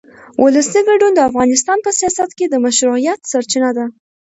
[0.43, 3.85] ولسي ګډون د افغانستان په سیاست کې د مشروعیت سرچینه ده